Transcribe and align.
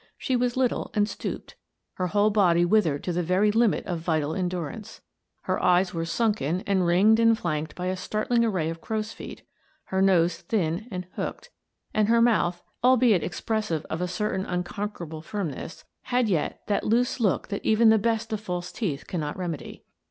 She 0.17 0.35
was 0.35 0.57
little 0.57 0.89
and 0.95 1.07
stooped— 1.07 1.53
her 1.99 2.07
whole 2.07 2.31
body 2.31 2.65
withered 2.65 3.03
to 3.03 3.13
the 3.13 3.21
very 3.21 3.51
limit 3.51 3.85
of 3.85 3.99
vital 3.99 4.33
endurance. 4.33 5.01
Her 5.43 5.61
eyes 5.61 5.93
were 5.93 6.05
sunken 6.05 6.61
and 6.65 6.87
ringed 6.87 7.19
and 7.19 7.37
flanked 7.37 7.75
by 7.75 7.85
a 7.85 7.95
startling 7.95 8.43
array 8.43 8.71
of 8.71 8.81
crow's 8.81 9.13
feet, 9.13 9.43
her 9.83 10.01
nose 10.01 10.39
thin 10.39 10.87
and 10.89 11.05
hooked, 11.17 11.51
and 11.93 12.07
her 12.07 12.19
mouth, 12.19 12.63
albeit 12.83 13.21
ex 13.23 13.41
pressive 13.41 13.85
of 13.91 14.01
a 14.01 14.07
certain 14.07 14.43
unconquerable 14.43 15.21
firmness, 15.21 15.85
had 16.05 16.27
yet 16.29 16.61
that 16.65 16.83
loose 16.83 17.19
look 17.19 17.51
which 17.51 17.61
even 17.63 17.89
the 17.89 17.99
best 17.99 18.33
of 18.33 18.39
false 18.41 18.71
teeth 18.71 19.05
cannot 19.05 19.37
remedy. 19.37 19.83